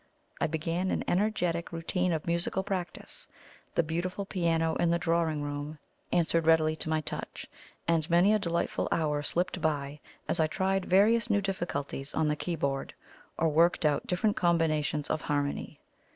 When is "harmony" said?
15.21-15.79